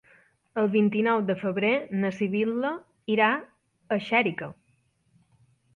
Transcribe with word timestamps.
El 0.61 0.69
vint-i-nou 0.75 1.21
de 1.27 1.35
febrer 1.41 1.71
na 2.05 2.11
Sibil·la 2.21 2.73
irà 3.17 3.29
a 3.97 4.01
Xèrica. 4.09 4.51